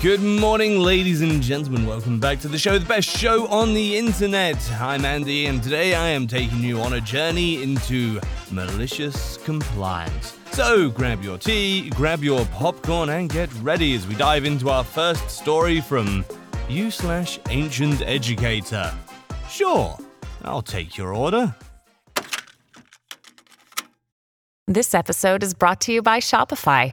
Good 0.00 0.22
morning, 0.22 0.78
ladies 0.78 1.22
and 1.22 1.42
gentlemen. 1.42 1.84
Welcome 1.84 2.20
back 2.20 2.38
to 2.42 2.48
the 2.48 2.56
show, 2.56 2.78
the 2.78 2.86
best 2.86 3.08
show 3.08 3.48
on 3.48 3.74
the 3.74 3.98
internet. 3.98 4.56
I'm 4.80 5.04
Andy, 5.04 5.46
and 5.46 5.60
today 5.60 5.96
I 5.96 6.10
am 6.10 6.28
taking 6.28 6.60
you 6.60 6.80
on 6.80 6.92
a 6.92 7.00
journey 7.00 7.64
into 7.64 8.20
malicious 8.52 9.38
compliance. 9.38 10.38
So 10.52 10.88
grab 10.88 11.24
your 11.24 11.36
tea, 11.36 11.90
grab 11.90 12.22
your 12.22 12.46
popcorn, 12.46 13.08
and 13.08 13.28
get 13.28 13.52
ready 13.54 13.96
as 13.96 14.06
we 14.06 14.14
dive 14.14 14.44
into 14.44 14.70
our 14.70 14.84
first 14.84 15.28
story 15.30 15.80
from 15.80 16.24
you 16.68 16.92
slash 16.92 17.40
ancient 17.50 18.00
educator. 18.02 18.94
Sure, 19.48 19.98
I'll 20.44 20.62
take 20.62 20.96
your 20.96 21.12
order. 21.12 21.52
This 24.68 24.94
episode 24.94 25.42
is 25.42 25.54
brought 25.54 25.80
to 25.82 25.92
you 25.92 26.02
by 26.02 26.20
Shopify. 26.20 26.92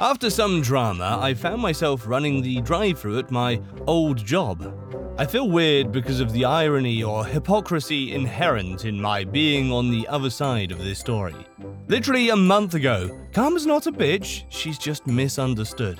After 0.00 0.30
some 0.30 0.62
drama, 0.62 1.18
I 1.20 1.34
found 1.34 1.60
myself 1.60 2.06
running 2.06 2.40
the 2.40 2.60
drive 2.60 3.00
through 3.00 3.18
at 3.18 3.32
my 3.32 3.60
old 3.88 4.24
job. 4.24 4.72
I 5.18 5.26
feel 5.26 5.50
weird 5.50 5.90
because 5.90 6.20
of 6.20 6.32
the 6.32 6.44
irony 6.44 7.02
or 7.02 7.24
hypocrisy 7.24 8.14
inherent 8.14 8.84
in 8.84 9.00
my 9.00 9.24
being 9.24 9.72
on 9.72 9.90
the 9.90 10.06
other 10.06 10.30
side 10.30 10.70
of 10.70 10.78
this 10.78 11.00
story. 11.00 11.34
Literally 11.88 12.28
a 12.28 12.36
month 12.36 12.74
ago, 12.74 13.10
Karma's 13.32 13.66
not 13.66 13.88
a 13.88 13.92
bitch, 13.92 14.44
she's 14.50 14.78
just 14.78 15.04
misunderstood. 15.08 15.98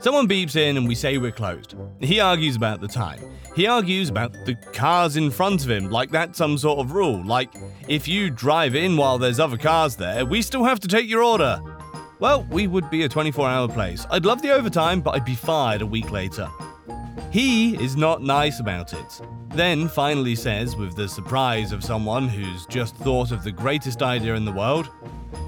Someone 0.00 0.26
beeps 0.26 0.56
in 0.56 0.78
and 0.78 0.88
we 0.88 0.94
say 0.94 1.18
we're 1.18 1.32
closed. 1.32 1.76
He 2.00 2.18
argues 2.18 2.56
about 2.56 2.80
the 2.80 2.88
time. 2.88 3.20
He 3.54 3.66
argues 3.66 4.08
about 4.08 4.32
the 4.32 4.54
cars 4.72 5.16
in 5.16 5.30
front 5.30 5.62
of 5.62 5.70
him, 5.70 5.90
like 5.90 6.10
that's 6.10 6.38
some 6.38 6.56
sort 6.56 6.78
of 6.78 6.92
rule. 6.92 7.22
Like, 7.24 7.54
if 7.88 8.08
you 8.08 8.30
drive 8.30 8.74
in 8.74 8.96
while 8.96 9.18
there's 9.18 9.38
other 9.38 9.58
cars 9.58 9.96
there, 9.96 10.24
we 10.24 10.40
still 10.40 10.64
have 10.64 10.80
to 10.80 10.88
take 10.88 11.08
your 11.08 11.22
order. 11.22 11.60
Well, 12.22 12.44
we 12.50 12.68
would 12.68 12.88
be 12.88 13.02
a 13.02 13.08
24 13.08 13.48
hour 13.48 13.66
place. 13.66 14.06
I'd 14.08 14.24
love 14.24 14.42
the 14.42 14.52
overtime, 14.52 15.00
but 15.00 15.16
I'd 15.16 15.24
be 15.24 15.34
fired 15.34 15.82
a 15.82 15.86
week 15.86 16.12
later. 16.12 16.48
He 17.32 17.74
is 17.82 17.96
not 17.96 18.22
nice 18.22 18.60
about 18.60 18.92
it. 18.92 19.20
Then 19.48 19.88
finally 19.88 20.36
says, 20.36 20.76
with 20.76 20.94
the 20.94 21.08
surprise 21.08 21.72
of 21.72 21.82
someone 21.82 22.28
who's 22.28 22.64
just 22.66 22.94
thought 22.94 23.32
of 23.32 23.42
the 23.42 23.50
greatest 23.50 24.02
idea 24.02 24.36
in 24.36 24.44
the 24.44 24.52
world, 24.52 24.88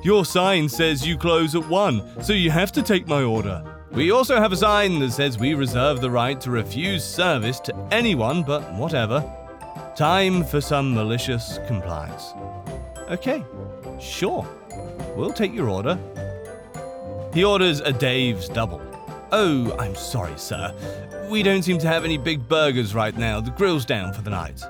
Your 0.03 0.25
sign 0.25 0.69
says 0.69 1.07
you 1.07 1.17
close 1.17 1.55
at 1.55 1.67
1, 1.67 2.23
so 2.23 2.33
you 2.33 2.51
have 2.51 2.73
to 2.73 2.83
take 2.83 3.07
my 3.07 3.23
order. 3.23 3.65
We 3.93 4.11
also 4.11 4.41
have 4.41 4.53
a 4.53 4.57
sign 4.57 4.99
that 4.99 5.13
says 5.13 5.39
we 5.39 5.55
reserve 5.55 6.01
the 6.01 6.11
right 6.11 6.39
to 6.41 6.51
refuse 6.51 7.05
service 7.05 7.61
to 7.61 7.89
anyone, 7.93 8.43
but 8.43 8.71
whatever. 8.75 9.25
Time 9.97 10.45
for 10.45 10.61
some 10.61 10.93
malicious 10.93 11.61
compliance. 11.69 12.35
Okay, 13.09 13.45
sure. 14.01 14.45
We'll 15.17 15.33
take 15.33 15.55
your 15.55 15.71
order. 15.71 15.99
He 17.35 17.43
orders 17.43 17.81
a 17.81 17.93
Dave's 17.93 18.49
double. 18.49 18.81
Oh, 19.33 19.77
I'm 19.77 19.97
sorry, 19.97 20.39
sir. 20.39 20.73
We 21.29 21.43
don't 21.43 21.65
seem 21.65 21.79
to 21.79 21.89
have 21.89 22.05
any 22.05 22.17
big 22.17 22.49
burgers 22.49 22.95
right 22.95 23.17
now. 23.19 23.41
The 23.41 23.51
grill's 23.51 23.85
down 23.85 24.13
for 24.13 24.23
the 24.23 24.31
night. 24.31 24.63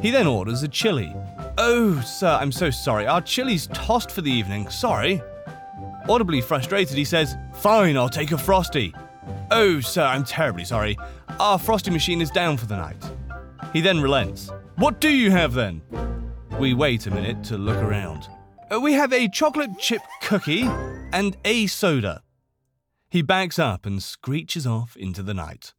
He 0.00 0.10
then 0.10 0.26
orders 0.26 0.62
a 0.62 0.68
chili. 0.68 1.14
Oh, 1.58 2.00
sir, 2.00 2.38
I'm 2.40 2.50
so 2.50 2.70
sorry. 2.70 3.06
Our 3.06 3.20
chili's 3.20 3.66
tossed 3.74 4.10
for 4.10 4.22
the 4.22 4.30
evening. 4.30 4.70
Sorry. 4.70 5.20
Audibly 6.08 6.40
frustrated, 6.40 6.96
he 6.96 7.04
says, 7.04 7.36
Fine, 7.52 7.98
I'll 7.98 8.08
take 8.08 8.32
a 8.32 8.38
frosty. 8.38 8.94
Oh, 9.50 9.80
sir, 9.80 10.02
I'm 10.02 10.24
terribly 10.24 10.64
sorry. 10.64 10.96
Our 11.38 11.58
frosty 11.58 11.90
machine 11.90 12.22
is 12.22 12.30
down 12.30 12.56
for 12.56 12.64
the 12.64 12.76
night. 12.76 13.04
He 13.74 13.82
then 13.82 14.00
relents. 14.00 14.50
What 14.76 15.02
do 15.02 15.10
you 15.10 15.30
have 15.30 15.52
then? 15.52 15.82
We 16.58 16.72
wait 16.72 17.06
a 17.06 17.10
minute 17.10 17.44
to 17.44 17.58
look 17.58 17.76
around. 17.76 18.28
Uh, 18.72 18.80
we 18.80 18.94
have 18.94 19.12
a 19.12 19.28
chocolate 19.28 19.78
chip 19.78 20.00
cookie 20.22 20.66
and 21.12 21.36
a 21.44 21.66
soda. 21.66 22.22
He 23.10 23.22
backs 23.22 23.58
up 23.58 23.86
and 23.86 24.02
screeches 24.02 24.66
off 24.66 24.96
into 24.96 25.22
the 25.22 25.34
night. 25.34 25.74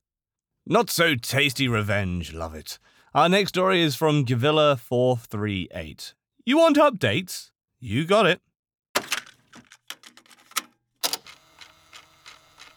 Not 0.65 0.89
so 0.89 1.15
tasty 1.15 1.67
revenge, 1.67 2.33
love 2.33 2.55
it. 2.55 2.79
Our 3.13 3.29
next 3.29 3.49
story 3.49 3.81
is 3.81 3.95
from 3.95 4.25
Gavilla438. 4.25 6.13
You 6.45 6.57
want 6.57 6.77
updates? 6.77 7.51
You 7.79 8.05
got 8.05 8.25
it. 8.25 8.41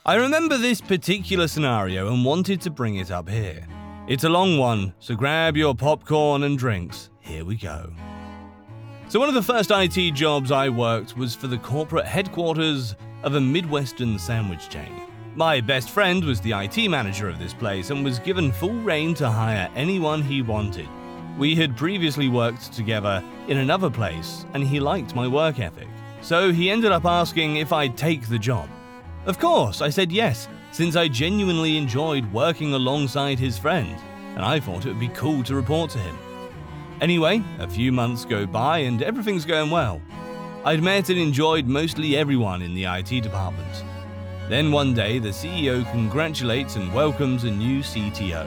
I 0.04 0.16
remember 0.16 0.58
this 0.58 0.80
particular 0.80 1.46
scenario 1.46 2.12
and 2.12 2.24
wanted 2.24 2.60
to 2.62 2.70
bring 2.70 2.96
it 2.96 3.10
up 3.10 3.28
here. 3.28 3.66
It's 4.08 4.24
a 4.24 4.28
long 4.28 4.58
one, 4.58 4.94
so 4.98 5.14
grab 5.14 5.56
your 5.56 5.76
popcorn 5.76 6.42
and 6.42 6.58
drinks. 6.58 7.08
Here 7.20 7.44
we 7.44 7.56
go. 7.56 7.92
So, 9.08 9.20
one 9.20 9.28
of 9.28 9.34
the 9.34 9.42
first 9.42 9.70
IT 9.70 10.12
jobs 10.14 10.50
I 10.50 10.68
worked 10.70 11.16
was 11.16 11.34
for 11.34 11.46
the 11.46 11.58
corporate 11.58 12.06
headquarters 12.06 12.96
of 13.22 13.34
a 13.34 13.40
Midwestern 13.40 14.18
sandwich 14.18 14.70
chain. 14.70 15.02
My 15.34 15.60
best 15.60 15.90
friend 15.90 16.24
was 16.24 16.40
the 16.40 16.52
IT 16.52 16.88
manager 16.88 17.28
of 17.28 17.38
this 17.38 17.52
place 17.52 17.90
and 17.90 18.04
was 18.04 18.18
given 18.18 18.52
full 18.52 18.72
reign 18.72 19.14
to 19.14 19.28
hire 19.28 19.70
anyone 19.74 20.22
he 20.22 20.40
wanted. 20.40 20.88
We 21.38 21.54
had 21.54 21.76
previously 21.76 22.28
worked 22.28 22.72
together 22.72 23.22
in 23.48 23.58
another 23.58 23.90
place, 23.90 24.46
and 24.54 24.62
he 24.64 24.80
liked 24.80 25.14
my 25.14 25.28
work 25.28 25.58
ethic. 25.58 25.88
So 26.20 26.52
he 26.52 26.70
ended 26.70 26.92
up 26.92 27.04
asking 27.04 27.56
if 27.56 27.72
I'd 27.72 27.96
take 27.96 28.28
the 28.28 28.38
job. 28.38 28.68
Of 29.26 29.38
course, 29.38 29.82
I 29.82 29.90
said 29.90 30.10
yes, 30.12 30.48
since 30.70 30.96
I 30.96 31.08
genuinely 31.08 31.76
enjoyed 31.76 32.32
working 32.32 32.74
alongside 32.74 33.38
his 33.38 33.58
friend, 33.58 33.96
and 34.34 34.44
I 34.44 34.58
thought 34.60 34.86
it 34.86 34.88
would 34.88 35.00
be 35.00 35.08
cool 35.08 35.42
to 35.44 35.54
report 35.54 35.90
to 35.92 35.98
him. 35.98 36.16
Anyway, 37.02 37.42
a 37.58 37.66
few 37.66 37.90
months 37.90 38.24
go 38.24 38.46
by 38.46 38.78
and 38.78 39.02
everything's 39.02 39.44
going 39.44 39.72
well. 39.72 40.00
I'd 40.64 40.84
met 40.84 41.08
and 41.08 41.18
enjoyed 41.18 41.66
mostly 41.66 42.16
everyone 42.16 42.62
in 42.62 42.74
the 42.74 42.84
IT 42.84 43.24
department. 43.24 43.84
Then 44.48 44.70
one 44.70 44.94
day, 44.94 45.18
the 45.18 45.30
CEO 45.30 45.84
congratulates 45.90 46.76
and 46.76 46.94
welcomes 46.94 47.42
a 47.42 47.50
new 47.50 47.80
CTO. 47.80 48.46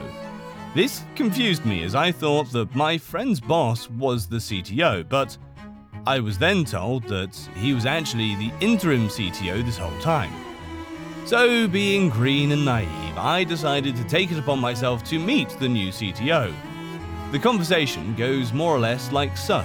This 0.74 1.04
confused 1.14 1.66
me 1.66 1.84
as 1.84 1.94
I 1.94 2.10
thought 2.10 2.50
that 2.52 2.74
my 2.74 2.96
friend's 2.96 3.40
boss 3.40 3.90
was 3.90 4.26
the 4.26 4.38
CTO, 4.38 5.06
but 5.06 5.36
I 6.06 6.20
was 6.20 6.38
then 6.38 6.64
told 6.64 7.04
that 7.08 7.36
he 7.56 7.74
was 7.74 7.84
actually 7.84 8.36
the 8.36 8.50
interim 8.62 9.08
CTO 9.08 9.66
this 9.66 9.76
whole 9.76 10.00
time. 10.00 10.32
So, 11.26 11.68
being 11.68 12.08
green 12.08 12.52
and 12.52 12.64
naive, 12.64 13.18
I 13.18 13.44
decided 13.44 13.96
to 13.96 14.04
take 14.04 14.32
it 14.32 14.38
upon 14.38 14.60
myself 14.60 15.04
to 15.10 15.18
meet 15.18 15.50
the 15.58 15.68
new 15.68 15.90
CTO. 15.90 16.54
The 17.36 17.42
conversation 17.42 18.14
goes 18.14 18.54
more 18.54 18.74
or 18.74 18.78
less 18.78 19.12
like 19.12 19.36
so 19.36 19.62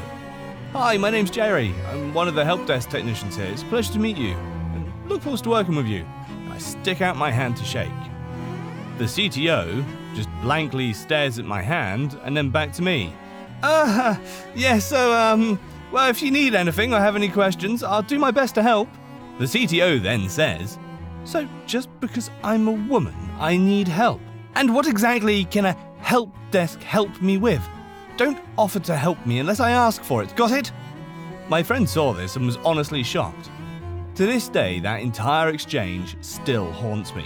Hi, 0.73 0.97
my 0.97 1.09
name's 1.09 1.31
Jerry. 1.31 1.73
I'm 1.89 2.13
one 2.13 2.27
of 2.27 2.35
the 2.35 2.43
help 2.43 2.67
desk 2.67 2.89
technicians 2.89 3.37
here. 3.37 3.45
It's 3.45 3.61
a 3.61 3.65
pleasure 3.67 3.93
to 3.93 3.99
meet 3.99 4.17
you. 4.17 4.33
And 4.73 4.91
look 5.07 5.21
forward 5.21 5.41
to 5.43 5.49
working 5.51 5.77
with 5.77 5.85
you. 5.85 6.05
I 6.49 6.57
stick 6.57 7.01
out 7.01 7.15
my 7.15 7.31
hand 7.31 7.55
to 7.55 7.63
shake. 7.63 7.87
The 8.97 9.05
CTO 9.05 9.85
just 10.13 10.27
blankly 10.41 10.91
stares 10.91 11.39
at 11.39 11.45
my 11.45 11.61
hand 11.61 12.19
and 12.25 12.35
then 12.35 12.49
back 12.49 12.73
to 12.73 12.81
me. 12.81 13.13
Uh, 13.63 14.17
yeah, 14.53 14.77
so, 14.77 15.13
um, 15.13 15.57
well, 15.93 16.09
if 16.09 16.21
you 16.21 16.29
need 16.29 16.55
anything 16.55 16.93
or 16.93 16.99
have 16.99 17.15
any 17.15 17.29
questions, 17.29 17.83
I'll 17.83 18.03
do 18.03 18.19
my 18.19 18.31
best 18.31 18.53
to 18.55 18.61
help. 18.61 18.89
The 19.39 19.45
CTO 19.45 20.03
then 20.03 20.27
says, 20.27 20.77
So, 21.23 21.47
just 21.67 21.87
because 22.01 22.31
I'm 22.43 22.67
a 22.67 22.73
woman, 22.73 23.15
I 23.39 23.55
need 23.55 23.87
help. 23.87 24.19
And 24.55 24.75
what 24.75 24.87
exactly 24.87 25.45
can 25.45 25.67
a 25.67 25.90
help 26.01 26.33
desk 26.51 26.81
help 26.81 27.21
me 27.21 27.37
with? 27.37 27.61
Don't 28.17 28.39
offer 28.57 28.79
to 28.79 28.95
help 28.95 29.25
me 29.25 29.39
unless 29.39 29.59
I 29.59 29.71
ask 29.71 30.03
for 30.03 30.21
it, 30.21 30.35
got 30.35 30.51
it? 30.51 30.71
My 31.49 31.63
friend 31.63 31.89
saw 31.89 32.13
this 32.13 32.35
and 32.35 32.45
was 32.45 32.57
honestly 32.57 33.03
shocked. 33.03 33.49
To 34.15 34.25
this 34.25 34.49
day, 34.49 34.79
that 34.81 35.01
entire 35.01 35.49
exchange 35.49 36.17
still 36.21 36.71
haunts 36.71 37.15
me. 37.15 37.25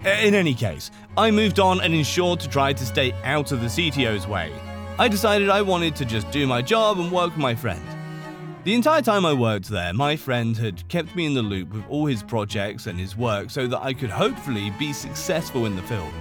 In 0.00 0.34
any 0.34 0.54
case, 0.54 0.90
I 1.16 1.30
moved 1.30 1.60
on 1.60 1.80
and 1.82 1.94
ensured 1.94 2.40
to 2.40 2.48
try 2.48 2.72
to 2.72 2.86
stay 2.86 3.12
out 3.22 3.52
of 3.52 3.60
the 3.60 3.66
CTO's 3.66 4.26
way. 4.26 4.52
I 4.98 5.08
decided 5.08 5.50
I 5.50 5.62
wanted 5.62 5.94
to 5.96 6.04
just 6.04 6.30
do 6.30 6.46
my 6.46 6.62
job 6.62 6.98
and 6.98 7.12
work 7.12 7.30
with 7.30 7.38
my 7.38 7.54
friend. 7.54 7.82
The 8.64 8.74
entire 8.74 9.00
time 9.00 9.24
I 9.24 9.32
worked 9.32 9.68
there, 9.68 9.94
my 9.94 10.16
friend 10.16 10.56
had 10.56 10.86
kept 10.88 11.16
me 11.16 11.24
in 11.24 11.34
the 11.34 11.42
loop 11.42 11.72
with 11.72 11.84
all 11.88 12.06
his 12.06 12.22
projects 12.22 12.86
and 12.86 12.98
his 12.98 13.16
work 13.16 13.50
so 13.50 13.66
that 13.66 13.80
I 13.80 13.94
could 13.94 14.10
hopefully 14.10 14.70
be 14.78 14.92
successful 14.92 15.64
in 15.64 15.76
the 15.76 15.82
field. 15.82 16.12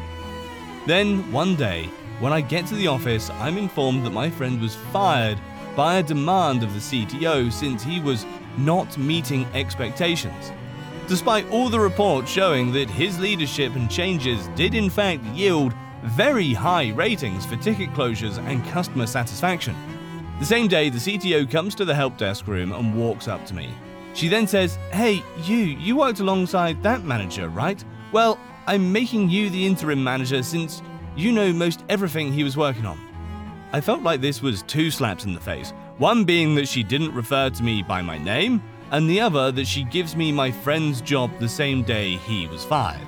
Then, 0.89 1.31
one 1.31 1.56
day, 1.56 1.88
when 2.19 2.33
I 2.33 2.41
get 2.41 2.65
to 2.65 2.74
the 2.74 2.88
office, 2.88 3.30
I'm 3.30 3.59
informed 3.59 4.03
that 4.07 4.09
my 4.09 4.27
friend 4.27 4.59
was 4.59 4.75
fired 4.91 5.39
by 5.75 5.97
a 5.97 6.03
demand 6.03 6.63
of 6.63 6.74
the 6.74 6.80
CTO 6.80 7.53
since 7.53 7.83
he 7.83 8.00
was 8.00 8.25
not 8.57 8.97
meeting 8.97 9.45
expectations. 9.53 10.51
Despite 11.07 11.47
all 11.51 11.69
the 11.69 11.80
reports 11.80 12.31
showing 12.31 12.71
that 12.71 12.89
his 12.89 13.19
leadership 13.19 13.75
and 13.75 13.88
changes 13.88 14.47
did 14.56 14.74
in 14.74 14.89
fact 14.89 15.24
yield 15.25 15.75
very 16.06 16.53
high 16.53 16.89
ratings 16.94 17.45
for 17.45 17.56
ticket 17.57 17.94
closures 17.94 18.39
and 18.39 18.65
customer 18.69 19.06
satisfaction. 19.06 19.75
The 20.39 20.45
same 20.47 20.68
day, 20.68 20.89
the 20.89 20.97
CTO 20.97 21.51
comes 21.51 21.75
to 21.75 21.85
the 21.85 21.94
help 21.94 22.18
desk 22.18 22.47
room 22.47 22.71
and 22.71 22.97
walks 22.97 23.27
up 23.27 23.45
to 23.45 23.53
me. 23.53 23.69
She 24.15 24.27
then 24.27 24.47
says, 24.47 24.80
Hey, 24.92 25.24
you, 25.44 25.56
you 25.56 25.97
worked 25.97 26.19
alongside 26.19 26.81
that 26.81 27.03
manager, 27.03 27.47
right? 27.50 27.85
Well, 28.12 28.39
I'm 28.69 28.92
making 28.92 29.31
you 29.31 29.50
the 29.50 29.66
interim 29.66 30.04
manager 30.04 30.44
since 30.44 30.83
you 31.16 31.31
know 31.31 31.51
most 31.51 31.83
everything 31.89 32.31
he 32.31 32.44
was 32.44 32.56
working 32.56 32.86
on. 32.86 33.00
I 33.74 33.81
felt 33.81 34.04
like 34.04 34.21
this 34.21 34.44
was 34.44 34.62
two 34.62 34.92
slaps 34.92 35.25
in 35.25 35.33
the 35.33 35.39
face, 35.39 35.74
one 35.98 36.24
being 36.24 36.54
that 36.54 36.68
she 36.68 36.83
didn't 36.83 37.16
refer 37.16 37.50
to 37.50 37.63
me 37.63 37.81
by 37.81 38.04
my 38.04 38.19
name, 38.19 38.62
and 38.92 39.10
the 39.10 39.21
other 39.21 39.51
that 39.51 39.66
she 39.66 39.86
gives 39.86 40.16
me 40.16 40.31
my 40.31 40.51
friend's 40.51 41.01
job 41.01 41.31
the 41.39 41.50
same 41.50 41.81
day 41.81 42.18
he 42.18 42.45
was 42.45 42.63
fired. 42.63 43.07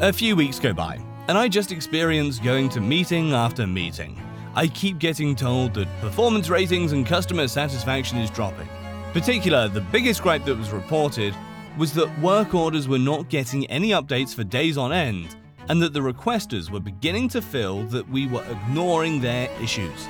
A 0.00 0.12
few 0.12 0.34
weeks 0.34 0.58
go 0.58 0.72
by, 0.72 0.98
and 1.28 1.38
I 1.38 1.46
just 1.46 1.70
experience 1.70 2.40
going 2.40 2.68
to 2.70 2.80
meeting 2.80 3.32
after 3.32 3.68
meeting. 3.68 4.20
I 4.56 4.66
keep 4.66 4.98
getting 4.98 5.36
told 5.36 5.74
that 5.74 6.00
performance 6.00 6.48
ratings 6.50 6.90
and 6.90 7.06
customer 7.06 7.46
satisfaction 7.46 8.18
is 8.18 8.28
dropping. 8.28 8.68
Particular, 9.12 9.68
the 9.68 9.82
biggest 9.82 10.20
gripe 10.20 10.44
that 10.46 10.58
was 10.58 10.72
reported 10.72 11.32
was 11.76 11.92
that 11.94 12.18
work 12.20 12.54
orders 12.54 12.88
were 12.88 12.98
not 12.98 13.28
getting 13.28 13.66
any 13.66 13.90
updates 13.90 14.34
for 14.34 14.44
days 14.44 14.78
on 14.78 14.92
end, 14.92 15.36
and 15.68 15.82
that 15.82 15.92
the 15.92 16.00
requesters 16.00 16.70
were 16.70 16.80
beginning 16.80 17.28
to 17.28 17.42
feel 17.42 17.82
that 17.84 18.08
we 18.08 18.26
were 18.26 18.44
ignoring 18.44 19.20
their 19.20 19.50
issues. 19.60 20.06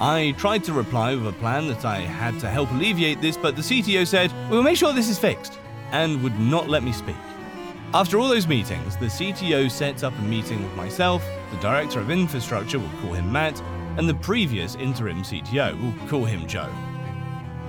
I 0.00 0.34
tried 0.38 0.64
to 0.64 0.72
reply 0.72 1.14
with 1.14 1.26
a 1.26 1.38
plan 1.38 1.68
that 1.68 1.84
I 1.84 1.98
had 1.98 2.38
to 2.40 2.48
help 2.48 2.70
alleviate 2.70 3.20
this, 3.20 3.36
but 3.36 3.56
the 3.56 3.62
CTO 3.62 4.06
said, 4.06 4.32
We'll 4.48 4.62
make 4.62 4.76
sure 4.76 4.92
this 4.92 5.08
is 5.08 5.18
fixed, 5.18 5.58
and 5.90 6.22
would 6.22 6.38
not 6.38 6.68
let 6.68 6.82
me 6.82 6.92
speak. 6.92 7.16
After 7.92 8.18
all 8.18 8.28
those 8.28 8.46
meetings, 8.46 8.96
the 8.96 9.06
CTO 9.06 9.70
sets 9.70 10.04
up 10.04 10.16
a 10.16 10.22
meeting 10.22 10.62
with 10.62 10.74
myself, 10.76 11.24
the 11.50 11.58
Director 11.58 11.98
of 11.98 12.10
Infrastructure, 12.10 12.78
we'll 12.78 13.02
call 13.02 13.12
him 13.14 13.30
Matt, 13.32 13.60
and 13.98 14.08
the 14.08 14.14
previous 14.14 14.76
interim 14.76 15.22
CTO, 15.22 15.78
we'll 15.82 16.08
call 16.08 16.24
him 16.24 16.46
Joe. 16.46 16.72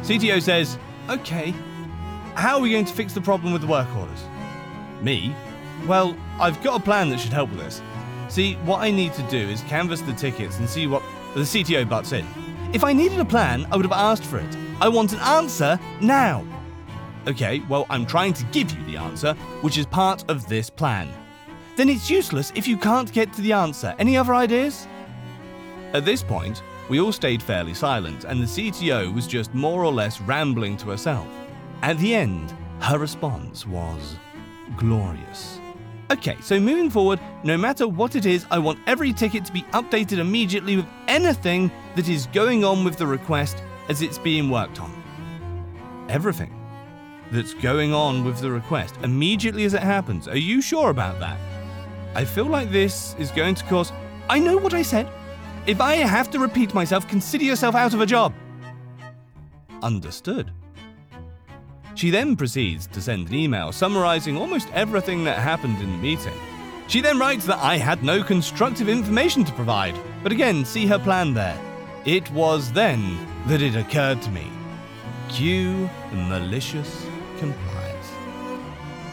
CTO 0.01 0.41
says, 0.41 0.77
Okay, 1.09 1.53
how 2.35 2.57
are 2.57 2.61
we 2.61 2.71
going 2.71 2.85
to 2.85 2.93
fix 2.93 3.13
the 3.13 3.21
problem 3.21 3.53
with 3.53 3.61
the 3.61 3.67
work 3.67 3.87
orders? 3.95 4.23
Me? 5.01 5.35
Well, 5.87 6.15
I've 6.39 6.61
got 6.63 6.79
a 6.79 6.83
plan 6.83 7.09
that 7.09 7.19
should 7.19 7.33
help 7.33 7.49
with 7.49 7.59
this. 7.59 7.81
See, 8.29 8.55
what 8.65 8.81
I 8.81 8.91
need 8.91 9.13
to 9.13 9.23
do 9.23 9.37
is 9.37 9.61
canvass 9.61 10.01
the 10.01 10.13
tickets 10.13 10.57
and 10.59 10.69
see 10.69 10.87
what. 10.87 11.03
The 11.33 11.41
CTO 11.41 11.87
butts 11.87 12.11
in. 12.11 12.27
If 12.73 12.83
I 12.83 12.91
needed 12.91 13.19
a 13.21 13.25
plan, 13.25 13.65
I 13.71 13.77
would 13.77 13.85
have 13.85 13.93
asked 13.93 14.25
for 14.25 14.37
it. 14.37 14.57
I 14.81 14.89
want 14.89 15.13
an 15.13 15.19
answer 15.19 15.79
now. 16.01 16.45
Okay, 17.25 17.61
well, 17.69 17.85
I'm 17.89 18.05
trying 18.05 18.33
to 18.33 18.43
give 18.45 18.69
you 18.71 18.83
the 18.83 18.97
answer, 18.97 19.33
which 19.61 19.77
is 19.77 19.85
part 19.85 20.29
of 20.29 20.45
this 20.49 20.69
plan. 20.69 21.07
Then 21.77 21.87
it's 21.87 22.09
useless 22.09 22.51
if 22.53 22.67
you 22.67 22.75
can't 22.75 23.13
get 23.13 23.31
to 23.33 23.41
the 23.41 23.53
answer. 23.53 23.95
Any 23.97 24.17
other 24.17 24.35
ideas? 24.35 24.87
At 25.93 26.03
this 26.03 26.21
point, 26.21 26.63
we 26.89 26.99
all 26.99 27.13
stayed 27.13 27.41
fairly 27.41 27.73
silent, 27.73 28.25
and 28.25 28.41
the 28.41 28.45
CTO 28.45 29.13
was 29.13 29.27
just 29.27 29.53
more 29.53 29.85
or 29.85 29.93
less 29.93 30.19
rambling 30.19 30.75
to 30.77 30.89
herself. 30.89 31.27
At 31.81 31.97
the 31.97 32.13
end, 32.13 32.53
her 32.79 32.99
response 32.99 33.65
was 33.65 34.17
glorious. 34.77 35.59
Okay, 36.11 36.37
so 36.41 36.59
moving 36.59 36.89
forward, 36.89 37.19
no 37.43 37.57
matter 37.57 37.87
what 37.87 38.15
it 38.15 38.25
is, 38.25 38.45
I 38.51 38.59
want 38.59 38.79
every 38.85 39.13
ticket 39.13 39.45
to 39.45 39.51
be 39.51 39.63
updated 39.71 40.19
immediately 40.19 40.75
with 40.75 40.85
anything 41.07 41.71
that 41.95 42.07
is 42.07 42.27
going 42.27 42.63
on 42.63 42.83
with 42.83 42.97
the 42.97 43.07
request 43.07 43.63
as 43.89 44.01
it's 44.03 44.19
being 44.19 44.49
worked 44.49 44.79
on. 44.79 44.91
Everything 46.09 46.53
that's 47.31 47.55
going 47.55 47.93
on 47.93 48.23
with 48.25 48.39
the 48.39 48.51
request 48.51 48.95
immediately 49.03 49.63
as 49.63 49.73
it 49.73 49.81
happens. 49.81 50.27
Are 50.27 50.37
you 50.37 50.61
sure 50.61 50.91
about 50.91 51.19
that? 51.19 51.39
I 52.13 52.25
feel 52.25 52.45
like 52.45 52.69
this 52.71 53.15
is 53.17 53.31
going 53.31 53.55
to 53.55 53.63
cause. 53.63 53.91
I 54.29 54.37
know 54.37 54.57
what 54.57 54.73
I 54.75 54.83
said. 54.83 55.09
If 55.65 55.81
I 55.81 55.95
have 55.95 56.29
to 56.31 56.39
repeat 56.39 56.73
myself, 56.73 57.07
consider 57.07 57.45
yourself 57.45 57.73
out 57.73 57.93
of 57.93 58.01
a 58.01 58.05
job. 58.05 58.33
Understood. 59.81 60.51
She 62.01 62.09
then 62.09 62.35
proceeds 62.35 62.87
to 62.87 62.99
send 62.99 63.27
an 63.27 63.35
email 63.35 63.71
summarizing 63.71 64.35
almost 64.35 64.71
everything 64.73 65.23
that 65.25 65.37
happened 65.37 65.79
in 65.79 65.91
the 65.91 65.97
meeting. 65.99 66.33
She 66.87 66.99
then 66.99 67.19
writes 67.19 67.45
that 67.45 67.59
I 67.59 67.77
had 67.77 68.03
no 68.03 68.23
constructive 68.23 68.89
information 68.89 69.43
to 69.43 69.53
provide, 69.53 69.95
but 70.23 70.31
again, 70.31 70.65
see 70.65 70.87
her 70.87 70.97
plan 70.97 71.35
there. 71.35 71.55
It 72.05 72.27
was 72.31 72.71
then 72.71 73.19
that 73.45 73.61
it 73.61 73.75
occurred 73.75 74.19
to 74.23 74.31
me. 74.31 74.47
Cue 75.29 75.87
malicious 76.11 77.05
compliance. 77.37 78.11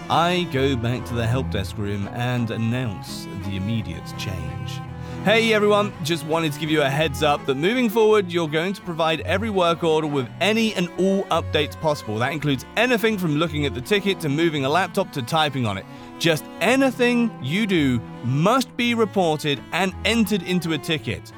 I 0.08 0.48
go 0.50 0.74
back 0.74 1.04
to 1.08 1.14
the 1.14 1.26
help 1.26 1.50
desk 1.50 1.76
room 1.76 2.08
and 2.14 2.50
announce 2.50 3.26
the 3.44 3.56
immediate 3.56 4.14
change. 4.16 4.80
Hey 5.24 5.52
everyone, 5.52 5.92
just 6.04 6.24
wanted 6.24 6.52
to 6.52 6.60
give 6.60 6.70
you 6.70 6.80
a 6.80 6.88
heads 6.88 7.24
up 7.24 7.44
that 7.46 7.56
moving 7.56 7.90
forward, 7.90 8.32
you're 8.32 8.48
going 8.48 8.72
to 8.72 8.80
provide 8.80 9.20
every 9.22 9.50
work 9.50 9.82
order 9.82 10.06
with 10.06 10.28
any 10.40 10.72
and 10.74 10.88
all 10.96 11.24
updates 11.24 11.78
possible. 11.80 12.18
That 12.18 12.32
includes 12.32 12.64
anything 12.76 13.18
from 13.18 13.34
looking 13.34 13.66
at 13.66 13.74
the 13.74 13.80
ticket 13.80 14.20
to 14.20 14.28
moving 14.28 14.64
a 14.64 14.68
laptop 14.68 15.12
to 15.12 15.22
typing 15.22 15.66
on 15.66 15.76
it. 15.76 15.84
Just 16.18 16.44
anything 16.60 17.36
you 17.42 17.66
do 17.66 18.00
must 18.22 18.74
be 18.76 18.94
reported 18.94 19.60
and 19.72 19.92
entered 20.04 20.44
into 20.44 20.72
a 20.72 20.78
ticket. 20.78 21.32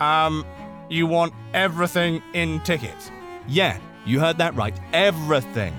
Um, 0.00 0.44
you 0.88 1.06
want 1.06 1.32
everything 1.52 2.22
in 2.32 2.60
tickets? 2.60 3.12
Yeah, 3.46 3.78
you 4.06 4.18
heard 4.18 4.38
that 4.38 4.54
right. 4.56 4.74
Everything. 4.92 5.76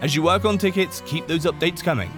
As 0.00 0.14
you 0.14 0.22
work 0.22 0.44
on 0.44 0.58
tickets, 0.58 1.02
keep 1.04 1.26
those 1.26 1.44
updates 1.44 1.82
coming. 1.82 2.10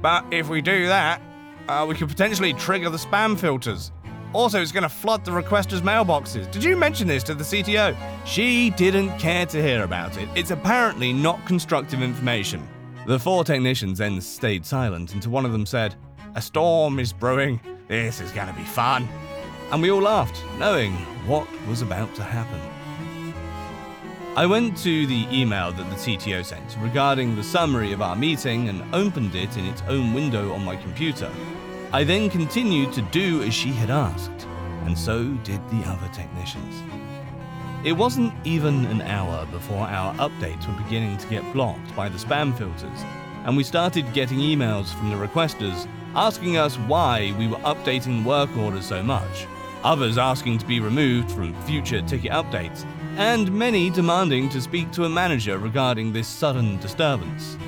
But 0.00 0.24
if 0.32 0.48
we 0.48 0.62
do 0.62 0.86
that, 0.86 1.20
uh, 1.68 1.86
we 1.88 1.94
could 1.94 2.08
potentially 2.08 2.54
trigger 2.54 2.90
the 2.90 2.98
spam 2.98 3.38
filters. 3.38 3.92
Also, 4.32 4.62
it's 4.62 4.72
going 4.72 4.82
to 4.82 4.88
flood 4.88 5.24
the 5.24 5.30
requesters' 5.30 5.80
mailboxes. 5.80 6.50
Did 6.50 6.64
you 6.64 6.74
mention 6.74 7.06
this 7.06 7.22
to 7.24 7.34
the 7.34 7.44
CTO? 7.44 7.94
She 8.24 8.70
didn't 8.70 9.18
care 9.18 9.44
to 9.46 9.62
hear 9.62 9.84
about 9.84 10.16
it. 10.16 10.28
It's 10.34 10.50
apparently 10.50 11.12
not 11.12 11.44
constructive 11.44 12.02
information. 12.02 12.66
The 13.06 13.18
four 13.18 13.44
technicians 13.44 13.98
then 13.98 14.20
stayed 14.20 14.64
silent 14.64 15.12
until 15.12 15.32
one 15.32 15.44
of 15.44 15.52
them 15.52 15.66
said, 15.66 15.96
A 16.34 16.40
storm 16.40 16.98
is 16.98 17.12
brewing. 17.12 17.60
This 17.88 18.20
is 18.20 18.32
going 18.32 18.48
to 18.48 18.54
be 18.54 18.64
fun. 18.64 19.06
And 19.70 19.82
we 19.82 19.90
all 19.90 20.00
laughed, 20.00 20.42
knowing 20.58 20.92
what 21.26 21.46
was 21.66 21.82
about 21.82 22.14
to 22.14 22.22
happen. 22.22 22.60
I 24.34 24.46
went 24.46 24.78
to 24.78 25.06
the 25.06 25.26
email 25.30 25.72
that 25.72 25.90
the 25.90 25.96
CTO 25.96 26.42
sent 26.42 26.76
regarding 26.80 27.36
the 27.36 27.44
summary 27.44 27.92
of 27.92 28.00
our 28.00 28.16
meeting 28.16 28.70
and 28.70 28.82
opened 28.94 29.34
it 29.34 29.58
in 29.58 29.66
its 29.66 29.82
own 29.88 30.14
window 30.14 30.54
on 30.54 30.64
my 30.64 30.74
computer. 30.74 31.30
I 31.94 32.04
then 32.04 32.30
continued 32.30 32.90
to 32.94 33.02
do 33.02 33.42
as 33.42 33.52
she 33.52 33.68
had 33.68 33.90
asked, 33.90 34.46
and 34.86 34.96
so 34.96 35.24
did 35.44 35.60
the 35.68 35.86
other 35.86 36.08
technicians. 36.10 36.82
It 37.84 37.92
wasn't 37.92 38.32
even 38.46 38.86
an 38.86 39.02
hour 39.02 39.44
before 39.50 39.86
our 39.86 40.14
updates 40.14 40.66
were 40.66 40.82
beginning 40.82 41.18
to 41.18 41.26
get 41.26 41.52
blocked 41.52 41.94
by 41.94 42.08
the 42.08 42.16
spam 42.16 42.56
filters, 42.56 43.04
and 43.44 43.58
we 43.58 43.62
started 43.62 44.10
getting 44.14 44.38
emails 44.38 44.86
from 44.94 45.10
the 45.10 45.16
requesters 45.16 45.86
asking 46.14 46.56
us 46.56 46.76
why 46.76 47.34
we 47.38 47.46
were 47.46 47.58
updating 47.58 48.24
work 48.24 48.48
orders 48.56 48.86
so 48.86 49.02
much, 49.02 49.46
others 49.84 50.16
asking 50.16 50.56
to 50.58 50.66
be 50.66 50.80
removed 50.80 51.30
from 51.30 51.52
future 51.64 52.00
ticket 52.00 52.32
updates, 52.32 52.86
and 53.18 53.52
many 53.52 53.90
demanding 53.90 54.48
to 54.48 54.62
speak 54.62 54.90
to 54.92 55.04
a 55.04 55.10
manager 55.10 55.58
regarding 55.58 56.10
this 56.10 56.26
sudden 56.26 56.78
disturbance. 56.78 57.58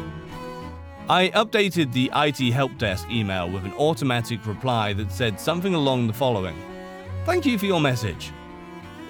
I 1.08 1.28
updated 1.34 1.92
the 1.92 2.10
IT 2.14 2.38
help 2.54 2.78
desk 2.78 3.10
email 3.10 3.50
with 3.50 3.66
an 3.66 3.74
automatic 3.74 4.46
reply 4.46 4.94
that 4.94 5.12
said 5.12 5.38
something 5.38 5.74
along 5.74 6.06
the 6.06 6.14
following 6.14 6.56
Thank 7.26 7.44
you 7.44 7.58
for 7.58 7.66
your 7.66 7.80
message. 7.80 8.32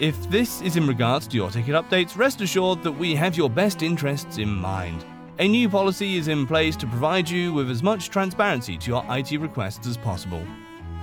If 0.00 0.28
this 0.28 0.60
is 0.60 0.76
in 0.76 0.88
regards 0.88 1.28
to 1.28 1.36
your 1.36 1.50
ticket 1.50 1.76
updates, 1.76 2.16
rest 2.16 2.40
assured 2.40 2.82
that 2.82 2.90
we 2.90 3.14
have 3.14 3.36
your 3.36 3.48
best 3.48 3.84
interests 3.84 4.38
in 4.38 4.48
mind. 4.48 5.04
A 5.38 5.46
new 5.46 5.68
policy 5.68 6.16
is 6.16 6.26
in 6.26 6.48
place 6.48 6.74
to 6.76 6.86
provide 6.88 7.30
you 7.30 7.52
with 7.52 7.70
as 7.70 7.84
much 7.84 8.10
transparency 8.10 8.76
to 8.76 8.90
your 8.90 9.04
IT 9.10 9.30
requests 9.38 9.86
as 9.86 9.96
possible. 9.96 10.42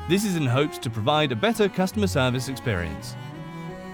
This 0.10 0.26
is 0.26 0.36
in 0.36 0.46
hopes 0.46 0.78
to 0.80 0.90
provide 0.90 1.32
a 1.32 1.38
better 1.38 1.70
customer 1.70 2.08
service 2.08 2.50
experience. 2.50 3.16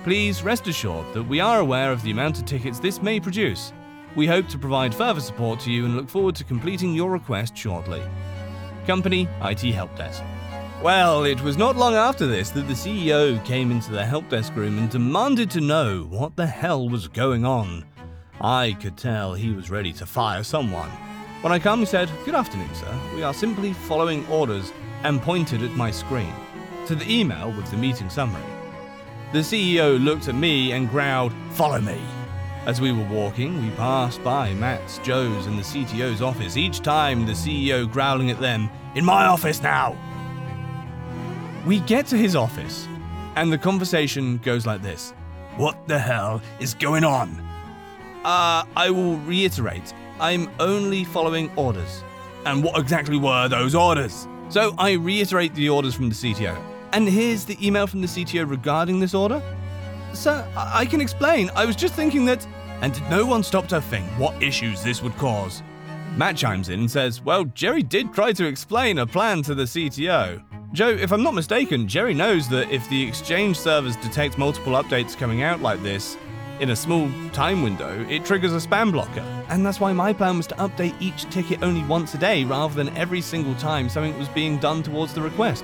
Please 0.03 0.41
rest 0.41 0.67
assured 0.67 1.13
that 1.13 1.23
we 1.23 1.39
are 1.39 1.59
aware 1.59 1.91
of 1.91 2.01
the 2.01 2.09
amount 2.09 2.39
of 2.39 2.45
tickets 2.45 2.79
this 2.79 3.03
may 3.03 3.19
produce 3.19 3.71
we 4.17 4.25
hope 4.25 4.47
to 4.47 4.57
provide 4.57 4.95
further 4.95 5.21
support 5.21 5.59
to 5.59 5.71
you 5.71 5.85
and 5.85 5.95
look 5.95 6.09
forward 6.09 6.35
to 6.35 6.43
completing 6.43 6.95
your 6.95 7.11
request 7.11 7.55
shortly. 7.55 8.01
Company 8.87 9.29
IT 9.43 9.61
Help 9.61 9.95
Desk. 9.95 10.23
Well, 10.81 11.23
it 11.23 11.39
was 11.41 11.55
not 11.55 11.75
long 11.75 11.93
after 11.93 12.25
this 12.25 12.49
that 12.49 12.67
the 12.67 12.73
CEO 12.73 13.43
came 13.45 13.69
into 13.69 13.91
the 13.91 14.03
help 14.03 14.27
desk 14.27 14.55
room 14.55 14.79
and 14.79 14.89
demanded 14.89 15.51
to 15.51 15.61
know 15.61 16.07
what 16.09 16.35
the 16.35 16.47
hell 16.47 16.89
was 16.89 17.07
going 17.07 17.45
on. 17.45 17.85
I 18.41 18.75
could 18.81 18.97
tell 18.97 19.35
he 19.35 19.51
was 19.51 19.69
ready 19.69 19.93
to 19.93 20.05
fire 20.07 20.43
someone. 20.43 20.89
When 21.41 21.53
I 21.53 21.59
calmly 21.59 21.85
said, 21.85 22.09
Good 22.25 22.35
afternoon, 22.35 22.73
sir, 22.73 22.99
we 23.13 23.21
are 23.21 23.35
simply 23.35 23.73
following 23.73 24.25
orders, 24.27 24.73
and 25.03 25.21
pointed 25.21 25.61
at 25.61 25.71
my 25.71 25.91
screen 25.91 26.33
to 26.87 26.95
the 26.95 27.11
email 27.11 27.51
with 27.51 27.69
the 27.69 27.77
meeting 27.77 28.09
summary. 28.09 28.41
The 29.31 29.39
CEO 29.39 30.03
looked 30.03 30.27
at 30.27 30.33
me 30.33 30.71
and 30.71 30.89
growled, 30.89 31.33
Follow 31.51 31.81
me. 31.81 31.99
As 32.67 32.81
we 32.81 32.91
were 32.91 33.05
walking, 33.05 33.63
we 33.63 33.69
passed 33.77 34.21
by 34.25 34.53
Matt's, 34.55 34.97
Joe's, 34.97 35.45
and 35.45 35.57
the 35.57 35.63
CTO's 35.63 36.21
office, 36.21 36.57
each 36.57 36.81
time 36.81 37.25
the 37.25 37.31
CEO 37.31 37.89
growling 37.89 38.29
at 38.29 38.41
them, 38.41 38.69
In 38.93 39.05
my 39.05 39.25
office 39.25 39.61
now! 39.61 39.95
We 41.65 41.79
get 41.79 42.07
to 42.07 42.17
his 42.17 42.35
office, 42.35 42.85
and 43.37 43.53
the 43.53 43.57
conversation 43.57 44.39
goes 44.39 44.65
like 44.65 44.81
this 44.81 45.13
What 45.55 45.87
the 45.87 45.97
hell 45.97 46.41
is 46.59 46.73
going 46.73 47.05
on? 47.05 47.29
Uh, 48.25 48.65
I 48.75 48.89
will 48.89 49.15
reiterate, 49.19 49.93
I'm 50.19 50.51
only 50.59 51.05
following 51.05 51.49
orders. 51.55 52.03
And 52.45 52.61
what 52.61 52.77
exactly 52.77 53.17
were 53.17 53.47
those 53.47 53.75
orders? 53.75 54.27
So 54.49 54.75
I 54.77 54.91
reiterate 54.91 55.55
the 55.55 55.69
orders 55.69 55.95
from 55.95 56.09
the 56.09 56.15
CTO. 56.15 56.61
And 56.91 57.07
here's 57.07 57.45
the 57.45 57.65
email 57.65 57.87
from 57.87 58.01
the 58.01 58.07
CTO 58.07 58.49
regarding 58.49 58.99
this 58.99 59.13
order. 59.13 59.41
Sir, 60.11 60.45
I 60.57 60.85
can 60.85 60.99
explain. 60.99 61.49
I 61.55 61.63
was 61.63 61.77
just 61.77 61.93
thinking 61.93 62.25
that. 62.25 62.45
And 62.81 63.09
no 63.09 63.25
one 63.25 63.43
stopped 63.43 63.69
to 63.69 63.81
think 63.81 64.07
what 64.19 64.41
issues 64.41 64.83
this 64.83 65.01
would 65.01 65.15
cause? 65.17 65.63
Matt 66.15 66.37
chimes 66.37 66.69
in 66.69 66.81
and 66.81 66.91
says, 66.91 67.21
Well, 67.21 67.45
Jerry 67.45 67.83
did 67.83 68.13
try 68.13 68.33
to 68.33 68.45
explain 68.45 68.99
a 68.99 69.07
plan 69.07 69.41
to 69.43 69.55
the 69.55 69.63
CTO. 69.63 70.43
Joe, 70.73 70.89
if 70.89 71.11
I'm 71.11 71.23
not 71.23 71.33
mistaken, 71.33 71.87
Jerry 71.87 72.13
knows 72.13 72.49
that 72.49 72.69
if 72.71 72.87
the 72.89 73.07
Exchange 73.07 73.57
servers 73.57 73.95
detect 73.97 74.37
multiple 74.37 74.73
updates 74.73 75.17
coming 75.17 75.41
out 75.41 75.61
like 75.61 75.81
this 75.81 76.17
in 76.59 76.71
a 76.71 76.75
small 76.75 77.09
time 77.31 77.61
window, 77.63 78.05
it 78.09 78.25
triggers 78.25 78.53
a 78.53 78.67
spam 78.67 78.91
blocker. 78.91 79.21
And 79.49 79.65
that's 79.65 79.79
why 79.79 79.93
my 79.93 80.11
plan 80.11 80.37
was 80.37 80.47
to 80.47 80.55
update 80.55 80.99
each 80.99 81.23
ticket 81.29 81.63
only 81.63 81.83
once 81.83 82.13
a 82.15 82.17
day 82.17 82.43
rather 82.43 82.73
than 82.73 82.95
every 82.97 83.21
single 83.21 83.55
time 83.55 83.89
something 83.89 84.17
was 84.17 84.29
being 84.29 84.57
done 84.57 84.83
towards 84.83 85.13
the 85.13 85.21
request. 85.21 85.63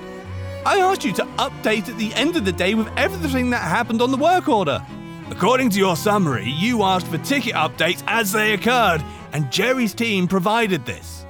I 0.64 0.78
asked 0.78 1.04
you 1.04 1.12
to 1.14 1.24
update 1.36 1.88
at 1.88 1.98
the 1.98 2.14
end 2.14 2.36
of 2.36 2.44
the 2.44 2.52
day 2.52 2.74
with 2.74 2.88
everything 2.96 3.50
that 3.50 3.62
happened 3.62 4.00
on 4.00 4.10
the 4.10 4.16
work 4.16 4.48
order. 4.48 4.84
According 5.30 5.70
to 5.70 5.78
your 5.78 5.96
summary, 5.96 6.50
you 6.50 6.82
asked 6.82 7.06
for 7.06 7.18
ticket 7.18 7.54
updates 7.54 8.02
as 8.06 8.30
they 8.30 8.52
occurred, 8.52 9.02
and 9.32 9.50
Jerry's 9.50 9.94
team 9.94 10.28
provided 10.28 10.84
this. 10.84 11.24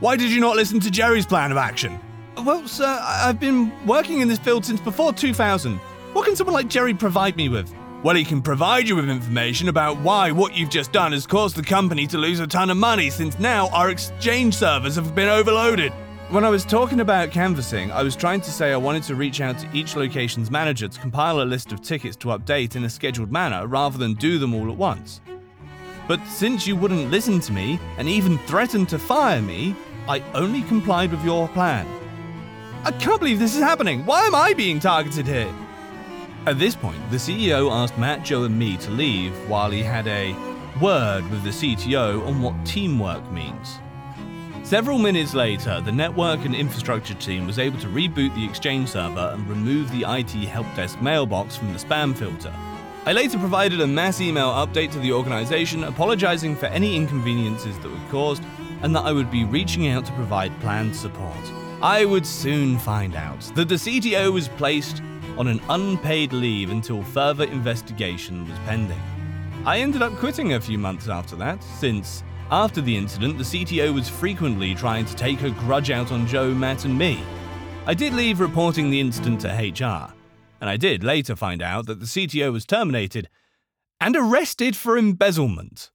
Why 0.00 0.16
did 0.16 0.30
you 0.30 0.40
not 0.40 0.56
listen 0.56 0.80
to 0.80 0.90
Jerry's 0.90 1.24
plan 1.24 1.52
of 1.52 1.56
action? 1.56 2.00
Well, 2.36 2.66
sir, 2.66 2.98
I've 3.00 3.38
been 3.38 3.72
working 3.86 4.20
in 4.20 4.28
this 4.28 4.40
field 4.40 4.64
since 4.64 4.80
before 4.80 5.12
2000. 5.12 5.78
What 6.12 6.26
can 6.26 6.34
someone 6.34 6.54
like 6.54 6.68
Jerry 6.68 6.94
provide 6.94 7.36
me 7.36 7.48
with? 7.48 7.72
Well, 8.02 8.16
he 8.16 8.24
can 8.24 8.42
provide 8.42 8.88
you 8.88 8.96
with 8.96 9.08
information 9.08 9.68
about 9.68 9.98
why 9.98 10.32
what 10.32 10.54
you've 10.54 10.70
just 10.70 10.92
done 10.92 11.12
has 11.12 11.26
caused 11.26 11.56
the 11.56 11.62
company 11.62 12.06
to 12.08 12.18
lose 12.18 12.40
a 12.40 12.46
ton 12.46 12.70
of 12.70 12.76
money 12.76 13.08
since 13.08 13.38
now 13.38 13.68
our 13.68 13.90
exchange 13.90 14.54
servers 14.54 14.96
have 14.96 15.14
been 15.14 15.28
overloaded. 15.28 15.92
When 16.28 16.42
I 16.42 16.48
was 16.48 16.64
talking 16.64 16.98
about 16.98 17.30
canvassing, 17.30 17.92
I 17.92 18.02
was 18.02 18.16
trying 18.16 18.40
to 18.40 18.50
say 18.50 18.72
I 18.72 18.76
wanted 18.76 19.04
to 19.04 19.14
reach 19.14 19.40
out 19.40 19.60
to 19.60 19.68
each 19.72 19.94
location's 19.94 20.50
manager 20.50 20.88
to 20.88 21.00
compile 21.00 21.40
a 21.40 21.44
list 21.44 21.70
of 21.70 21.82
tickets 21.82 22.16
to 22.16 22.28
update 22.36 22.74
in 22.74 22.82
a 22.82 22.90
scheduled 22.90 23.30
manner 23.30 23.68
rather 23.68 23.96
than 23.96 24.14
do 24.14 24.40
them 24.40 24.52
all 24.52 24.68
at 24.68 24.76
once. 24.76 25.20
But 26.08 26.18
since 26.26 26.66
you 26.66 26.74
wouldn't 26.74 27.12
listen 27.12 27.38
to 27.38 27.52
me 27.52 27.78
and 27.96 28.08
even 28.08 28.38
threatened 28.38 28.88
to 28.88 28.98
fire 28.98 29.40
me, 29.40 29.76
I 30.08 30.20
only 30.34 30.62
complied 30.62 31.12
with 31.12 31.24
your 31.24 31.46
plan. 31.46 31.86
I 32.82 32.90
can't 32.90 33.20
believe 33.20 33.38
this 33.38 33.54
is 33.54 33.62
happening. 33.62 34.04
Why 34.04 34.26
am 34.26 34.34
I 34.34 34.52
being 34.52 34.80
targeted 34.80 35.28
here? 35.28 35.54
At 36.44 36.58
this 36.58 36.74
point, 36.74 36.98
the 37.12 37.18
CEO 37.18 37.70
asked 37.70 37.98
Matt, 37.98 38.24
Joe, 38.24 38.42
and 38.42 38.58
me 38.58 38.76
to 38.78 38.90
leave 38.90 39.32
while 39.48 39.70
he 39.70 39.80
had 39.80 40.08
a 40.08 40.34
word 40.80 41.22
with 41.30 41.44
the 41.44 41.50
CTO 41.50 42.26
on 42.26 42.42
what 42.42 42.66
teamwork 42.66 43.30
means. 43.30 43.78
Several 44.66 44.98
minutes 44.98 45.32
later, 45.32 45.80
the 45.80 45.92
network 45.92 46.44
and 46.44 46.52
infrastructure 46.52 47.14
team 47.14 47.46
was 47.46 47.60
able 47.60 47.78
to 47.78 47.86
reboot 47.86 48.34
the 48.34 48.44
Exchange 48.44 48.88
server 48.88 49.30
and 49.32 49.48
remove 49.48 49.88
the 49.92 50.04
IT 50.08 50.32
help 50.48 50.66
desk 50.74 51.00
mailbox 51.00 51.54
from 51.56 51.72
the 51.72 51.78
spam 51.78 52.16
filter. 52.16 52.52
I 53.04 53.12
later 53.12 53.38
provided 53.38 53.80
a 53.80 53.86
mass 53.86 54.20
email 54.20 54.48
update 54.48 54.90
to 54.90 54.98
the 54.98 55.12
organization 55.12 55.84
apologizing 55.84 56.56
for 56.56 56.66
any 56.66 56.96
inconveniences 56.96 57.78
that 57.78 57.88
were 57.88 58.10
caused 58.10 58.42
and 58.82 58.92
that 58.96 59.04
I 59.04 59.12
would 59.12 59.30
be 59.30 59.44
reaching 59.44 59.86
out 59.86 60.04
to 60.06 60.12
provide 60.14 60.50
planned 60.58 60.96
support. 60.96 61.38
I 61.80 62.04
would 62.04 62.26
soon 62.26 62.76
find 62.80 63.14
out 63.14 63.42
that 63.54 63.68
the 63.68 63.76
CTO 63.76 64.32
was 64.32 64.48
placed 64.48 65.00
on 65.38 65.46
an 65.46 65.60
unpaid 65.70 66.32
leave 66.32 66.72
until 66.72 67.04
further 67.04 67.44
investigation 67.44 68.48
was 68.48 68.58
pending. 68.66 69.00
I 69.64 69.78
ended 69.78 70.02
up 70.02 70.16
quitting 70.16 70.54
a 70.54 70.60
few 70.60 70.76
months 70.76 71.08
after 71.08 71.36
that, 71.36 71.62
since 71.62 72.24
after 72.50 72.80
the 72.80 72.96
incident, 72.96 73.38
the 73.38 73.44
CTO 73.44 73.92
was 73.92 74.08
frequently 74.08 74.74
trying 74.74 75.04
to 75.04 75.14
take 75.16 75.42
a 75.42 75.50
grudge 75.50 75.90
out 75.90 76.12
on 76.12 76.26
Joe, 76.26 76.54
Matt, 76.54 76.84
and 76.84 76.96
me. 76.96 77.22
I 77.86 77.94
did 77.94 78.12
leave 78.14 78.40
reporting 78.40 78.90
the 78.90 79.00
incident 79.00 79.40
to 79.40 79.48
HR, 79.48 80.12
and 80.60 80.70
I 80.70 80.76
did 80.76 81.02
later 81.02 81.34
find 81.34 81.60
out 81.60 81.86
that 81.86 82.00
the 82.00 82.06
CTO 82.06 82.52
was 82.52 82.64
terminated 82.64 83.28
and 84.00 84.16
arrested 84.16 84.76
for 84.76 84.96
embezzlement. 84.96 85.90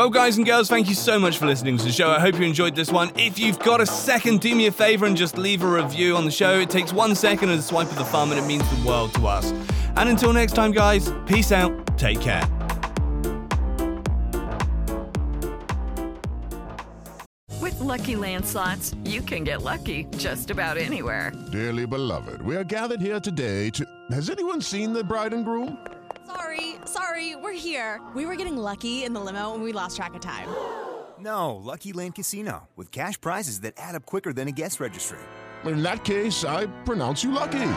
Well, 0.00 0.08
guys 0.08 0.38
and 0.38 0.46
girls, 0.46 0.70
thank 0.70 0.88
you 0.88 0.94
so 0.94 1.18
much 1.18 1.36
for 1.36 1.44
listening 1.44 1.76
to 1.76 1.84
the 1.84 1.92
show. 1.92 2.08
I 2.08 2.18
hope 2.18 2.34
you 2.36 2.46
enjoyed 2.46 2.74
this 2.74 2.90
one. 2.90 3.12
If 3.16 3.38
you've 3.38 3.58
got 3.58 3.82
a 3.82 3.86
second, 3.86 4.40
do 4.40 4.54
me 4.54 4.66
a 4.66 4.72
favor 4.72 5.04
and 5.04 5.14
just 5.14 5.36
leave 5.36 5.62
a 5.62 5.66
review 5.66 6.16
on 6.16 6.24
the 6.24 6.30
show. 6.30 6.58
It 6.58 6.70
takes 6.70 6.90
one 6.90 7.14
second 7.14 7.50
and 7.50 7.58
a 7.58 7.62
swipe 7.62 7.90
of 7.90 7.98
the 7.98 8.06
thumb, 8.06 8.30
and 8.30 8.40
it 8.40 8.46
means 8.46 8.62
the 8.70 8.88
world 8.88 9.12
to 9.16 9.26
us. 9.26 9.52
And 9.96 10.08
until 10.08 10.32
next 10.32 10.54
time, 10.54 10.72
guys, 10.72 11.12
peace 11.26 11.52
out, 11.52 11.98
take 11.98 12.18
care. 12.18 12.42
With 17.60 17.78
Lucky 17.78 18.16
Land 18.16 18.46
slots, 18.46 18.94
you 19.04 19.20
can 19.20 19.44
get 19.44 19.60
lucky 19.60 20.06
just 20.16 20.50
about 20.50 20.78
anywhere. 20.78 21.30
Dearly 21.52 21.84
beloved, 21.84 22.40
we 22.40 22.56
are 22.56 22.64
gathered 22.64 23.02
here 23.02 23.20
today 23.20 23.68
to. 23.68 23.84
Has 24.12 24.30
anyone 24.30 24.62
seen 24.62 24.94
the 24.94 25.04
bride 25.04 25.34
and 25.34 25.44
groom? 25.44 25.76
Sorry, 26.34 26.76
sorry, 26.84 27.36
we're 27.36 27.52
here. 27.52 28.00
We 28.14 28.26
were 28.26 28.36
getting 28.36 28.56
lucky 28.56 29.04
in 29.04 29.12
the 29.12 29.20
limo 29.20 29.54
and 29.54 29.62
we 29.62 29.72
lost 29.72 29.96
track 29.96 30.14
of 30.14 30.20
time. 30.20 30.48
No, 31.18 31.56
Lucky 31.56 31.92
Land 31.92 32.14
Casino, 32.14 32.68
with 32.76 32.90
cash 32.90 33.20
prizes 33.20 33.60
that 33.60 33.74
add 33.76 33.94
up 33.94 34.06
quicker 34.06 34.32
than 34.32 34.48
a 34.48 34.52
guest 34.52 34.80
registry. 34.80 35.18
In 35.64 35.82
that 35.82 36.04
case, 36.04 36.44
I 36.44 36.66
pronounce 36.84 37.22
you 37.22 37.32
lucky. 37.32 37.72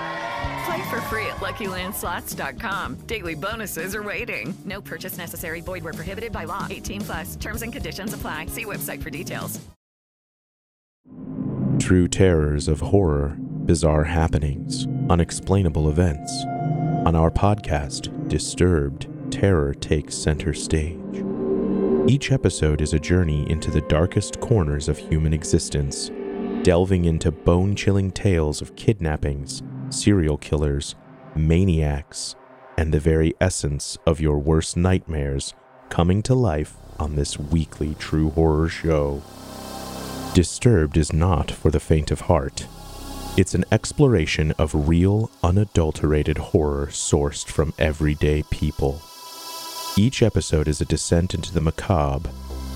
Play 0.66 0.90
for 0.90 1.02
free 1.10 1.26
at 1.26 1.38
LuckyLandSlots.com. 1.42 2.96
Daily 3.08 3.36
bonuses 3.36 3.96
are 3.96 4.04
waiting. 4.04 4.54
No 4.64 4.80
purchase 4.80 5.18
necessary. 5.18 5.60
Void 5.60 5.84
where 5.84 5.94
prohibited 5.94 6.32
by 6.32 6.46
law. 6.46 6.68
18 6.70 7.02
plus. 7.02 7.36
Terms 7.36 7.62
and 7.62 7.74
conditions 7.74 8.14
apply. 8.14 8.46
See 8.46 8.64
website 8.66 9.04
for 9.04 9.10
details. 9.10 9.60
True 11.80 12.08
terrors 12.08 12.70
of 12.70 12.80
horror, 12.80 13.36
bizarre 13.66 14.06
happenings, 14.06 14.88
unexplainable 15.10 15.90
events. 15.90 16.32
On 17.06 17.14
our 17.16 17.30
podcast, 17.30 18.08
Disturbed, 18.28 19.08
terror 19.32 19.74
takes 19.74 20.16
center 20.16 20.54
stage. 20.54 21.24
Each 22.08 22.32
episode 22.32 22.82
is 22.82 22.94
a 22.94 23.00
journey 23.00 23.50
into 23.50 23.70
the 23.70 23.82
darkest 23.82 24.40
corners 24.40 24.90
of 24.90 24.98
human 24.98 25.34
existence, 25.34 26.10
delving 26.64 27.06
into 27.06 27.32
bone 27.32 27.76
chilling 27.76 28.12
tales 28.12 28.62
of 28.62 28.76
kidnappings, 28.76 29.62
serial 29.90 30.38
killers, 30.38 30.96
maniacs, 31.36 32.36
and 32.78 32.94
the 32.94 33.00
very 33.00 33.34
essence 33.40 33.98
of 34.06 34.20
your 34.20 34.38
worst 34.38 34.76
nightmares 34.78 35.54
coming 35.90 36.24
to 36.24 36.34
life 36.34 36.76
on 37.00 37.16
this 37.16 37.38
weekly 37.38 37.96
true 38.00 38.32
horror 38.32 38.70
show. 38.70 39.22
Disturbed 40.34 40.98
is 40.98 41.14
not 41.14 41.52
for 41.52 41.70
the 41.70 41.80
faint 41.80 42.10
of 42.10 42.22
heart. 42.22 42.66
It's 43.36 43.56
an 43.56 43.66
exploration 43.72 44.52
of 44.60 44.88
real, 44.88 45.32
unadulterated 45.42 46.38
horror 46.38 46.90
sourced 46.92 47.48
from 47.48 47.74
everyday 47.80 48.44
people. 48.44 49.02
Each 49.98 50.22
episode 50.22 50.68
is 50.68 50.82
a 50.82 50.86
descent 50.86 51.34
into 51.34 51.52
the 51.52 51.60
macabre, 51.60 52.30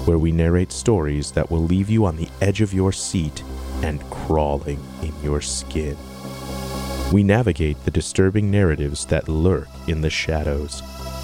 where 0.05 0.17
we 0.17 0.31
narrate 0.31 0.71
stories 0.71 1.33
that 1.33 1.51
will 1.51 1.61
leave 1.61 1.91
you 1.91 2.05
on 2.05 2.15
the 2.15 2.29
edge 2.41 2.61
of 2.61 2.73
your 2.73 2.91
seat 2.91 3.43
and 3.83 4.01
crawling 4.09 4.83
in 5.03 5.13
your 5.21 5.41
skin. 5.41 5.95
We 7.13 7.21
navigate 7.21 7.85
the 7.85 7.91
disturbing 7.91 8.49
narratives 8.49 9.05
that 9.05 9.29
lurk 9.29 9.67
in 9.87 10.01
the 10.01 10.09
shadows, 10.09 10.81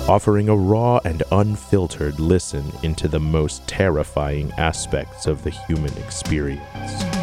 offering 0.07 0.47
a 0.47 0.55
raw 0.55 0.99
and 1.05 1.23
unfiltered 1.31 2.19
listen 2.19 2.71
into 2.83 3.07
the 3.07 3.19
most 3.19 3.67
terrifying 3.67 4.51
aspects 4.59 5.25
of 5.25 5.43
the 5.43 5.49
human 5.49 5.97
experience. 5.97 7.22